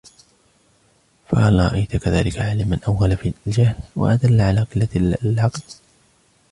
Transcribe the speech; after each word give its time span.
فَهَلْ 1.29 1.59
رَأَيْت 1.59 1.95
كَذَلِكَ 1.97 2.39
عَالِمًا 2.39 2.79
أَوْغَلَ 2.87 3.17
فِي 3.17 3.33
الْجَهْلِ، 3.47 3.75
وَأَدَلَّ 3.95 4.41
عَلَى 4.41 4.61
قِلَّةِ 4.63 4.89
الْعَقْلِ 4.95 5.61